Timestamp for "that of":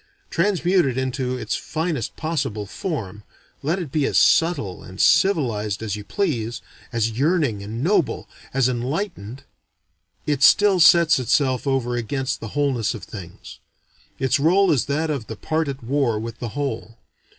14.85-15.27